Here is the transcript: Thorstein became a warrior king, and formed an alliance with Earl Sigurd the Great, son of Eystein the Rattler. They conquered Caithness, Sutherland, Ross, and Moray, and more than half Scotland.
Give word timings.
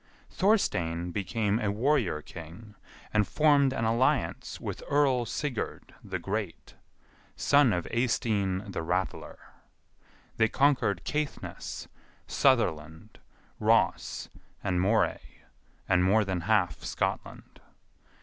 Thorstein 0.31 1.11
became 1.11 1.59
a 1.59 1.69
warrior 1.69 2.23
king, 2.23 2.73
and 3.13 3.27
formed 3.27 3.71
an 3.71 3.85
alliance 3.85 4.59
with 4.59 4.81
Earl 4.89 5.27
Sigurd 5.27 5.93
the 6.03 6.17
Great, 6.17 6.73
son 7.35 7.71
of 7.71 7.85
Eystein 7.91 8.71
the 8.71 8.81
Rattler. 8.81 9.37
They 10.37 10.47
conquered 10.47 11.03
Caithness, 11.05 11.87
Sutherland, 12.25 13.19
Ross, 13.59 14.27
and 14.63 14.81
Moray, 14.81 15.43
and 15.87 16.03
more 16.03 16.25
than 16.25 16.41
half 16.49 16.83
Scotland. 16.83 17.59